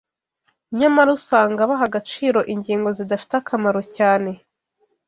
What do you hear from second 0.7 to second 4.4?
nyamara usanga baha agaciro ingingo zidafite akamaro cyane